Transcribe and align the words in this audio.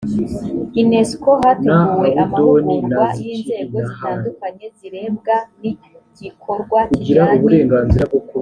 unesco 0.81 1.29
hateguwe 1.41 2.09
amahugurwa 2.23 3.05
y 3.23 3.25
inzego 3.35 3.77
zitandukanye 3.87 4.65
zirebwa 4.77 5.35
n 5.59 5.61
igikorwa 5.71 6.79
kijyanye 6.91 7.53